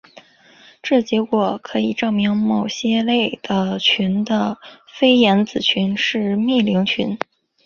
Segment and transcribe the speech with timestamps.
[0.81, 4.57] 这结果可以证明某些类的群的
[4.97, 7.19] 菲廷子群是幂零群。